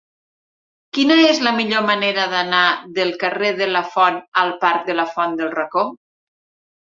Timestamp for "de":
3.59-3.67, 4.91-4.95